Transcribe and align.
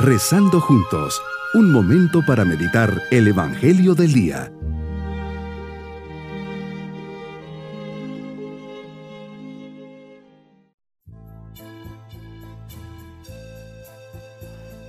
Rezando 0.00 0.60
juntos, 0.60 1.20
un 1.54 1.72
momento 1.72 2.20
para 2.24 2.44
meditar 2.44 3.02
el 3.10 3.26
Evangelio 3.26 3.96
del 3.96 4.12
Día. 4.12 4.52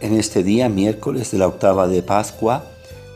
En 0.00 0.14
este 0.14 0.44
día, 0.44 0.68
miércoles 0.68 1.32
de 1.32 1.38
la 1.38 1.48
octava 1.48 1.88
de 1.88 2.04
Pascua, 2.04 2.62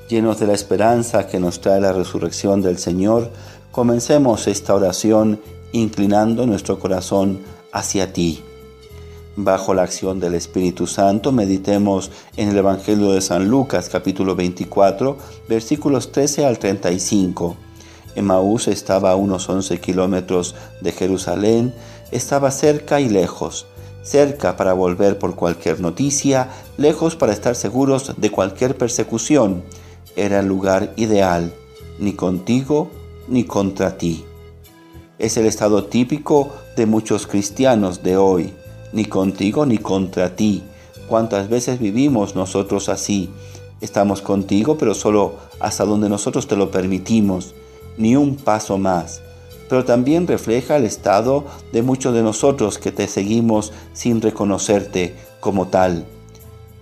llenos 0.09 0.41
de 0.41 0.49
la 0.49 0.55
esperanza 0.55 1.29
que 1.29 1.39
nos 1.39 1.61
trae 1.61 1.81
la 1.81 1.93
resurrección 1.93 2.63
del 2.63 2.79
Señor, 2.79 3.31
comencemos 3.71 4.49
esta 4.49 4.75
oración 4.75 5.41
inclinando 5.71 6.49
nuestro 6.49 6.81
corazón 6.81 7.43
hacia 7.73 8.13
ti. 8.13 8.43
Bajo 9.39 9.75
la 9.75 9.83
acción 9.83 10.19
del 10.19 10.33
Espíritu 10.33 10.87
Santo, 10.87 11.31
meditemos 11.31 12.11
en 12.39 12.49
el 12.49 12.57
Evangelio 12.57 13.13
de 13.13 13.21
San 13.21 13.49
Lucas 13.51 13.91
capítulo 13.91 14.35
24, 14.35 15.19
versículos 15.47 16.11
13 16.11 16.47
al 16.47 16.59
35. 16.59 17.55
Emaús 18.15 18.67
estaba 18.67 19.11
a 19.11 19.17
unos 19.17 19.47
11 19.47 19.79
kilómetros 19.79 20.55
de 20.81 20.91
Jerusalén, 20.91 21.75
estaba 22.13 22.51
cerca 22.51 22.99
y 22.99 23.11
lejos, 23.11 23.67
cerca 24.03 24.57
para 24.57 24.73
volver 24.73 25.19
por 25.19 25.35
cualquier 25.35 25.81
noticia, 25.81 26.49
lejos 26.79 27.15
para 27.15 27.35
estar 27.35 27.57
seguros 27.57 28.15
de 28.17 28.31
cualquier 28.31 28.79
persecución. 28.79 29.65
Era 30.17 30.41
el 30.41 30.47
lugar 30.47 30.95
ideal, 30.97 31.53
ni 31.99 32.15
contigo 32.15 32.89
ni 33.29 33.45
contra 33.45 33.99
ti. 33.99 34.25
Es 35.19 35.37
el 35.37 35.45
estado 35.45 35.85
típico 35.85 36.49
de 36.75 36.87
muchos 36.87 37.27
cristianos 37.27 38.03
de 38.03 38.17
hoy 38.17 38.55
ni 38.97 39.05
contigo 39.05 39.67
ni 39.67 39.77
contra 39.77 40.35
ti. 40.35 40.63
¿Cuántas 41.07 41.51
veces 41.51 41.79
vivimos 41.79 42.35
nosotros 42.35 42.89
así? 42.89 43.29
Estamos 43.83 44.23
contigo, 44.23 44.79
pero 44.79 44.95
solo 44.95 45.35
hasta 45.61 45.85
donde 45.85 46.09
nosotros 46.09 46.49
te 46.49 46.57
lo 46.57 46.71
permitimos, 46.71 47.55
ni 47.99 48.17
un 48.17 48.37
paso 48.37 48.79
más. 48.79 49.21
Pero 49.69 49.85
también 49.85 50.27
refleja 50.27 50.77
el 50.77 50.85
estado 50.85 51.45
de 51.73 51.83
muchos 51.83 52.15
de 52.15 52.23
nosotros 52.23 52.79
que 52.79 52.91
te 52.91 53.07
seguimos 53.07 53.73
sin 53.93 54.23
reconocerte 54.23 55.15
como 55.41 55.69
tal. 55.69 56.07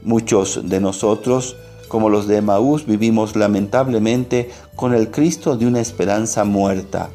Muchos 0.04 0.68
de 0.68 0.80
nosotros, 0.80 1.56
como 1.88 2.10
los 2.10 2.28
de 2.28 2.42
Maús, 2.42 2.86
vivimos 2.86 3.34
lamentablemente 3.34 4.50
con 4.76 4.94
el 4.94 5.10
Cristo 5.10 5.56
de 5.56 5.66
una 5.66 5.80
esperanza 5.80 6.44
muerta 6.44 7.10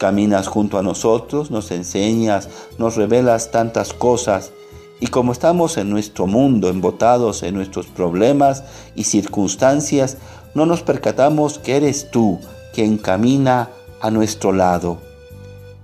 Caminas 0.00 0.48
junto 0.48 0.78
a 0.78 0.82
nosotros, 0.82 1.50
nos 1.50 1.70
enseñas, 1.70 2.48
nos 2.78 2.96
revelas 2.96 3.50
tantas 3.50 3.92
cosas 3.92 4.50
y 4.98 5.08
como 5.08 5.32
estamos 5.32 5.76
en 5.76 5.90
nuestro 5.90 6.26
mundo, 6.26 6.70
embotados 6.70 7.42
en 7.42 7.54
nuestros 7.54 7.84
problemas 7.84 8.64
y 8.94 9.04
circunstancias, 9.04 10.16
no 10.54 10.64
nos 10.64 10.80
percatamos 10.80 11.58
que 11.58 11.76
eres 11.76 12.10
tú 12.10 12.40
quien 12.72 12.96
camina 12.96 13.68
a 14.00 14.10
nuestro 14.10 14.52
lado. 14.52 14.96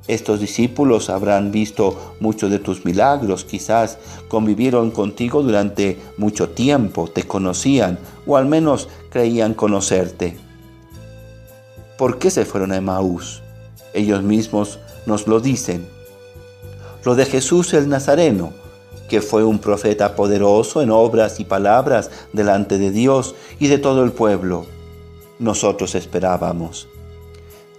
Estos 0.08 0.40
discípulos 0.40 1.10
habrán 1.10 1.52
visto 1.52 2.14
muchos 2.18 2.50
de 2.50 2.58
tus 2.58 2.86
milagros, 2.86 3.44
quizás 3.44 3.98
convivieron 4.28 4.92
contigo 4.92 5.42
durante 5.42 6.00
mucho 6.16 6.48
tiempo, 6.48 7.06
te 7.06 7.24
conocían 7.24 7.98
o 8.26 8.38
al 8.38 8.46
menos 8.46 8.88
creían 9.10 9.52
conocerte. 9.52 10.38
¿Por 11.98 12.18
qué 12.18 12.30
se 12.30 12.46
fueron 12.46 12.72
a 12.72 12.76
Emaús? 12.78 13.42
Ellos 13.96 14.22
mismos 14.22 14.78
nos 15.06 15.26
lo 15.26 15.40
dicen. 15.40 15.88
Lo 17.02 17.14
de 17.14 17.24
Jesús 17.24 17.72
el 17.72 17.88
Nazareno, 17.88 18.52
que 19.08 19.22
fue 19.22 19.42
un 19.42 19.58
profeta 19.58 20.14
poderoso 20.14 20.82
en 20.82 20.90
obras 20.90 21.40
y 21.40 21.44
palabras 21.44 22.10
delante 22.34 22.76
de 22.76 22.90
Dios 22.90 23.34
y 23.58 23.68
de 23.68 23.78
todo 23.78 24.04
el 24.04 24.12
pueblo. 24.12 24.66
Nosotros 25.38 25.94
esperábamos. 25.94 26.88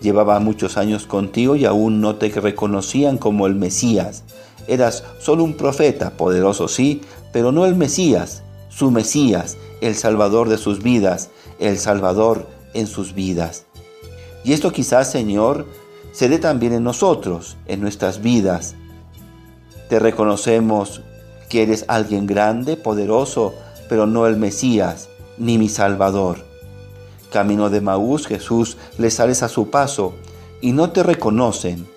Llevaba 0.02 0.40
muchos 0.40 0.78
años 0.78 1.06
contigo 1.06 1.56
y 1.56 1.66
aún 1.66 2.02
no 2.02 2.16
te 2.16 2.30
reconocían 2.30 3.20
como 3.20 3.46
el 3.46 3.54
Mesías. 3.54 4.24
Eras 4.68 5.04
solo 5.20 5.44
un 5.44 5.56
profeta, 5.56 6.18
poderoso 6.18 6.68
sí, 6.68 7.02
pero 7.32 7.52
no 7.52 7.68
el 7.68 7.76
Mesías, 7.76 8.42
su 8.70 8.90
Mesías, 8.90 9.56
el 9.82 9.94
Salvador 9.94 10.50
de 10.50 10.58
sus 10.58 10.82
vidas, 10.82 11.30
el 11.60 11.78
Salvador 11.78 12.48
en 12.74 12.88
sus 12.88 13.14
vidas. 13.14 13.66
Y 14.44 14.54
esto 14.54 14.72
quizás, 14.72 15.12
Señor, 15.12 15.68
se 16.18 16.30
dé 16.30 16.40
también 16.40 16.74
en 16.74 16.84
nosotros, 16.84 17.58
en 17.68 17.80
nuestras 17.80 18.24
vidas. 18.24 18.74
Te 19.88 20.00
reconocemos 20.00 21.02
que 21.48 21.62
eres 21.62 21.86
alguien 21.88 22.26
grande, 22.26 22.76
poderoso, 22.76 23.54
pero 23.88 24.08
no 24.08 24.26
el 24.26 24.36
Mesías, 24.36 25.10
ni 25.38 25.60
mi 25.60 25.70
Salvador. 25.70 26.44
Camino 27.32 27.70
de 27.70 27.82
Maús, 27.82 28.26
Jesús 28.26 28.78
les 28.98 29.14
sales 29.14 29.44
a 29.44 29.48
su 29.48 29.70
paso 29.70 30.16
y 30.60 30.72
no 30.72 30.90
te 30.90 31.04
reconocen. 31.04 31.88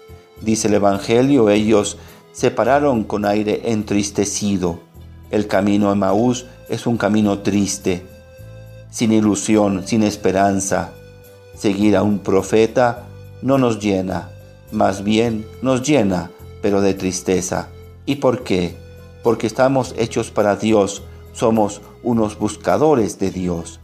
Dice 0.43 0.69
el 0.69 0.75
Evangelio, 0.75 1.49
ellos 1.49 1.97
se 2.33 2.51
pararon 2.51 3.05
con 3.05 3.25
aire 3.25 3.73
entristecido. 3.73 4.81
El 5.31 5.47
camino 5.47 5.89
de 5.89 5.97
Maús 5.97 6.45
es 6.69 6.87
un 6.87 6.99
camino 6.99 7.39
triste, 7.39 8.05
sin 8.91 9.13
ilusión, 9.13 9.87
sin 9.87 10.03
esperanza. 10.03 10.93
Seguir 11.57 11.97
a 11.97 12.03
un 12.03 12.19
profeta 12.19 13.07
no 13.43 13.59
nos 13.59 13.79
llena, 13.79 14.31
más 14.73 15.05
bien 15.05 15.47
nos 15.63 15.83
llena, 15.83 16.31
pero 16.63 16.81
de 16.81 16.95
tristeza. 16.95 17.69
¿Y 18.07 18.17
por 18.17 18.45
qué? 18.45 18.77
Porque 19.23 19.47
estamos 19.47 19.95
hechos 19.99 20.31
para 20.31 20.57
Dios, 20.57 21.03
somos 21.33 21.81
unos 22.03 22.39
buscadores 22.39 23.19
de 23.19 23.31
Dios. 23.31 23.81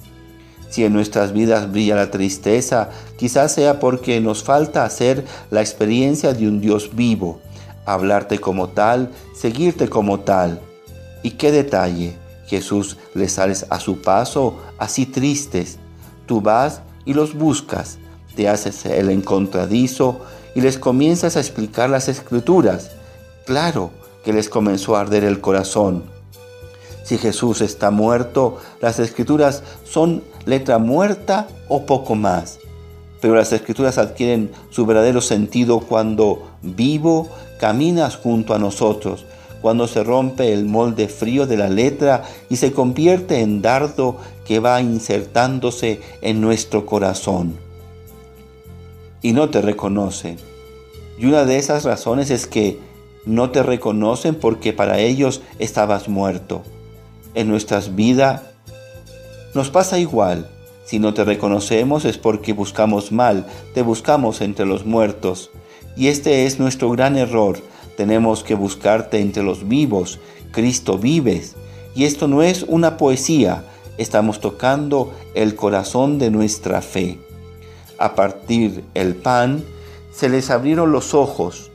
Si 0.68 0.84
en 0.84 0.92
nuestras 0.92 1.32
vidas 1.32 1.70
brilla 1.70 1.94
la 1.94 2.10
tristeza, 2.10 2.90
quizás 3.16 3.52
sea 3.52 3.78
porque 3.78 4.20
nos 4.20 4.42
falta 4.42 4.84
hacer 4.84 5.24
la 5.50 5.60
experiencia 5.60 6.32
de 6.32 6.48
un 6.48 6.60
Dios 6.60 6.94
vivo, 6.94 7.40
hablarte 7.84 8.38
como 8.38 8.68
tal, 8.68 9.10
seguirte 9.34 9.88
como 9.88 10.20
tal. 10.20 10.60
¿Y 11.22 11.32
qué 11.32 11.52
detalle? 11.52 12.16
Jesús 12.46 12.96
les 13.14 13.32
sales 13.32 13.66
a 13.70 13.80
su 13.80 14.00
paso 14.02 14.56
así 14.78 15.06
tristes. 15.06 15.78
Tú 16.26 16.40
vas 16.40 16.82
y 17.04 17.14
los 17.14 17.34
buscas, 17.34 17.98
te 18.36 18.48
haces 18.48 18.84
el 18.86 19.10
encontradizo 19.10 20.20
y 20.54 20.60
les 20.60 20.78
comienzas 20.78 21.36
a 21.36 21.40
explicar 21.40 21.90
las 21.90 22.08
escrituras. 22.08 22.90
Claro 23.46 23.90
que 24.24 24.32
les 24.32 24.48
comenzó 24.48 24.94
a 24.94 25.00
arder 25.00 25.24
el 25.24 25.40
corazón. 25.40 26.04
Si 27.02 27.18
Jesús 27.18 27.60
está 27.60 27.90
muerto, 27.90 28.58
las 28.80 28.98
escrituras 28.98 29.62
son 29.84 30.22
letra 30.44 30.78
muerta 30.78 31.48
o 31.68 31.86
poco 31.86 32.14
más. 32.14 32.58
Pero 33.20 33.34
las 33.34 33.52
escrituras 33.52 33.96
adquieren 33.96 34.50
su 34.70 34.84
verdadero 34.84 35.20
sentido 35.20 35.80
cuando 35.80 36.50
vivo 36.62 37.28
caminas 37.58 38.16
junto 38.16 38.54
a 38.54 38.58
nosotros, 38.58 39.24
cuando 39.62 39.86
se 39.86 40.04
rompe 40.04 40.52
el 40.52 40.66
molde 40.66 41.08
frío 41.08 41.46
de 41.46 41.56
la 41.56 41.70
letra 41.70 42.24
y 42.50 42.56
se 42.56 42.72
convierte 42.72 43.40
en 43.40 43.62
dardo 43.62 44.18
que 44.44 44.58
va 44.58 44.80
insertándose 44.82 46.02
en 46.20 46.40
nuestro 46.40 46.84
corazón 46.84 47.65
y 49.26 49.32
no 49.32 49.50
te 49.50 49.60
reconocen. 49.60 50.36
Y 51.18 51.26
una 51.26 51.44
de 51.44 51.58
esas 51.58 51.82
razones 51.82 52.30
es 52.30 52.46
que 52.46 52.78
no 53.24 53.50
te 53.50 53.64
reconocen 53.64 54.36
porque 54.36 54.72
para 54.72 55.00
ellos 55.00 55.42
estabas 55.58 56.08
muerto. 56.08 56.62
En 57.34 57.48
nuestras 57.48 57.96
vidas 57.96 58.42
nos 59.52 59.68
pasa 59.70 59.98
igual. 59.98 60.48
Si 60.84 61.00
no 61.00 61.12
te 61.12 61.24
reconocemos 61.24 62.04
es 62.04 62.18
porque 62.18 62.52
buscamos 62.52 63.10
mal, 63.10 63.48
te 63.74 63.82
buscamos 63.82 64.40
entre 64.42 64.64
los 64.64 64.86
muertos. 64.86 65.50
Y 65.96 66.06
este 66.06 66.46
es 66.46 66.60
nuestro 66.60 66.92
gran 66.92 67.16
error. 67.16 67.58
Tenemos 67.96 68.44
que 68.44 68.54
buscarte 68.54 69.18
entre 69.18 69.42
los 69.42 69.66
vivos. 69.66 70.20
Cristo 70.52 70.98
vives. 70.98 71.56
Y 71.96 72.04
esto 72.04 72.28
no 72.28 72.44
es 72.44 72.62
una 72.62 72.96
poesía, 72.96 73.64
estamos 73.98 74.38
tocando 74.38 75.12
el 75.34 75.56
corazón 75.56 76.20
de 76.20 76.30
nuestra 76.30 76.80
fe 76.80 77.25
a 77.98 78.14
partir 78.14 78.84
el 78.94 79.14
pan, 79.14 79.64
se 80.12 80.28
les 80.28 80.50
abrieron 80.50 80.92
los 80.92 81.14
ojos. 81.14 81.70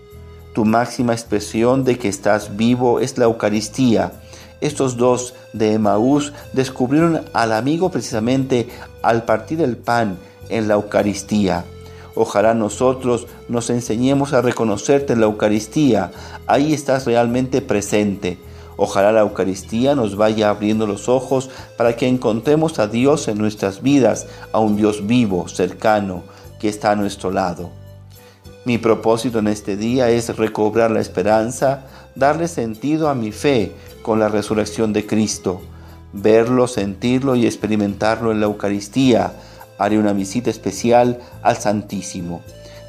Tu 0.53 0.65
máxima 0.65 1.13
expresión 1.13 1.83
de 1.83 1.97
que 1.97 2.07
estás 2.07 2.57
vivo 2.57 2.99
es 2.99 3.17
la 3.17 3.25
Eucaristía. 3.25 4.11
Estos 4.59 4.97
dos 4.97 5.33
de 5.53 5.73
Emaús 5.73 6.33
descubrieron 6.53 7.21
al 7.33 7.51
amigo 7.53 7.89
precisamente 7.89 8.67
al 9.01 9.23
partir 9.23 9.61
el 9.61 9.77
pan 9.77 10.17
en 10.49 10.67
la 10.67 10.75
Eucaristía. 10.75 11.65
Ojalá 12.15 12.53
nosotros 12.53 13.27
nos 13.47 13.69
enseñemos 13.69 14.33
a 14.33 14.41
reconocerte 14.41 15.13
en 15.13 15.21
la 15.21 15.27
Eucaristía. 15.27 16.11
Ahí 16.45 16.73
estás 16.73 17.05
realmente 17.05 17.61
presente 17.61 18.37
Ojalá 18.83 19.11
la 19.11 19.19
Eucaristía 19.19 19.93
nos 19.93 20.15
vaya 20.15 20.49
abriendo 20.49 20.87
los 20.87 21.07
ojos 21.07 21.51
para 21.77 21.95
que 21.95 22.07
encontremos 22.07 22.79
a 22.79 22.87
Dios 22.87 23.27
en 23.27 23.37
nuestras 23.37 23.83
vidas, 23.83 24.25
a 24.53 24.59
un 24.59 24.75
Dios 24.75 25.05
vivo, 25.05 25.47
cercano, 25.47 26.23
que 26.59 26.67
está 26.67 26.89
a 26.89 26.95
nuestro 26.95 27.29
lado. 27.29 27.69
Mi 28.65 28.79
propósito 28.79 29.37
en 29.37 29.49
este 29.49 29.77
día 29.77 30.09
es 30.09 30.35
recobrar 30.35 30.89
la 30.89 30.99
esperanza, 30.99 31.83
darle 32.15 32.47
sentido 32.47 33.07
a 33.07 33.13
mi 33.13 33.31
fe 33.31 33.71
con 34.01 34.17
la 34.17 34.29
resurrección 34.29 34.93
de 34.93 35.05
Cristo, 35.05 35.61
verlo, 36.11 36.67
sentirlo 36.67 37.35
y 37.35 37.45
experimentarlo 37.45 38.31
en 38.31 38.39
la 38.39 38.47
Eucaristía. 38.47 39.33
Haré 39.77 39.99
una 39.99 40.13
visita 40.13 40.49
especial 40.49 41.19
al 41.43 41.57
Santísimo. 41.57 42.41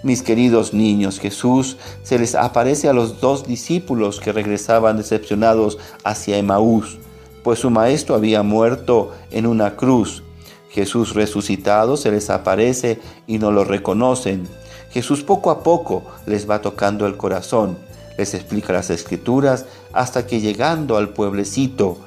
Mis 0.02 0.22
queridos 0.22 0.74
niños, 0.74 1.20
Jesús 1.20 1.76
se 2.02 2.18
les 2.18 2.34
aparece 2.34 2.88
a 2.88 2.92
los 2.92 3.20
dos 3.20 3.46
discípulos 3.46 4.18
que 4.18 4.32
regresaban 4.32 4.96
decepcionados 4.96 5.78
hacia 6.02 6.38
Emaús, 6.38 6.98
pues 7.44 7.60
su 7.60 7.70
maestro 7.70 8.16
había 8.16 8.42
muerto 8.42 9.12
en 9.30 9.46
una 9.46 9.76
cruz. 9.76 10.24
Jesús 10.70 11.14
resucitado 11.14 11.96
se 11.96 12.10
les 12.10 12.30
aparece 12.30 12.98
y 13.28 13.38
no 13.38 13.52
lo 13.52 13.62
reconocen. 13.62 14.48
Jesús 14.90 15.22
poco 15.22 15.52
a 15.52 15.62
poco 15.62 16.02
les 16.26 16.50
va 16.50 16.60
tocando 16.60 17.06
el 17.06 17.16
corazón, 17.16 17.78
les 18.18 18.34
explica 18.34 18.72
las 18.72 18.90
escrituras 18.90 19.66
hasta 19.92 20.26
que 20.26 20.40
llegando 20.40 20.96
al 20.96 21.10
pueblecito, 21.10 21.98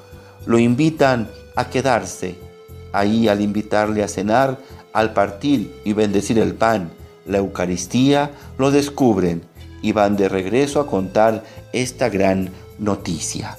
lo 0.46 0.60
invitan 0.60 1.30
a 1.56 1.70
quedarse. 1.70 2.36
Ahí 2.92 3.30
al 3.30 3.40
invitarle 3.40 4.04
a 4.04 4.10
cenar, 4.10 4.60
al 4.92 5.14
partir 5.14 5.74
y 5.86 5.94
bendecir 5.94 6.40
el 6.40 6.56
pan, 6.56 6.92
la 7.26 7.40
Eucaristía, 7.40 8.32
lo 8.58 8.72
descubren 8.72 9.44
y 9.82 9.92
van 9.92 10.16
de 10.16 10.30
regreso 10.30 10.80
a 10.80 10.88
contar 10.88 11.44
esta 11.74 12.10
gran 12.10 12.50
noticia. 12.80 13.58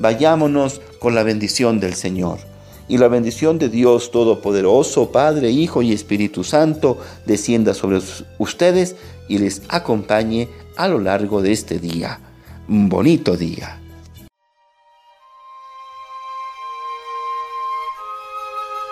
Vayámonos 0.00 0.80
con 0.98 1.14
la 1.14 1.22
bendición 1.22 1.80
del 1.80 1.94
Señor. 1.94 2.38
Y 2.90 2.96
la 2.96 3.08
bendición 3.08 3.58
de 3.58 3.68
Dios 3.68 4.10
Todopoderoso, 4.10 5.12
Padre, 5.12 5.50
Hijo 5.50 5.82
y 5.82 5.92
Espíritu 5.92 6.42
Santo, 6.42 6.98
descienda 7.26 7.74
sobre 7.74 8.00
ustedes 8.38 8.96
y 9.28 9.38
les 9.38 9.60
acompañe 9.68 10.48
a 10.76 10.88
lo 10.88 10.98
largo 10.98 11.42
de 11.42 11.52
este 11.52 11.78
día. 11.78 12.18
Un 12.66 12.88
bonito 12.88 13.36
día. 13.36 13.78